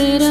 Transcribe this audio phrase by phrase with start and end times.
[0.00, 0.29] that I